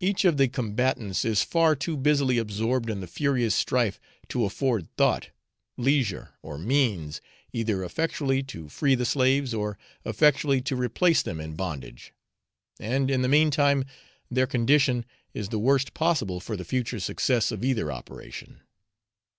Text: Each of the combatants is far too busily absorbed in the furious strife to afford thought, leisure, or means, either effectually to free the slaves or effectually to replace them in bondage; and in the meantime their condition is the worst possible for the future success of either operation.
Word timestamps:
Each 0.00 0.24
of 0.24 0.38
the 0.38 0.48
combatants 0.48 1.22
is 1.22 1.42
far 1.44 1.76
too 1.76 1.98
busily 1.98 2.38
absorbed 2.38 2.88
in 2.88 3.00
the 3.02 3.06
furious 3.06 3.54
strife 3.54 4.00
to 4.28 4.46
afford 4.46 4.88
thought, 4.96 5.28
leisure, 5.76 6.30
or 6.40 6.56
means, 6.56 7.20
either 7.52 7.84
effectually 7.84 8.42
to 8.44 8.70
free 8.70 8.94
the 8.94 9.04
slaves 9.04 9.52
or 9.52 9.76
effectually 10.02 10.62
to 10.62 10.76
replace 10.76 11.20
them 11.20 11.42
in 11.42 11.56
bondage; 11.56 12.14
and 12.78 13.10
in 13.10 13.20
the 13.20 13.28
meantime 13.28 13.84
their 14.30 14.46
condition 14.46 15.04
is 15.34 15.50
the 15.50 15.58
worst 15.58 15.92
possible 15.92 16.40
for 16.40 16.56
the 16.56 16.64
future 16.64 16.98
success 16.98 17.52
of 17.52 17.62
either 17.62 17.92
operation. 17.92 18.62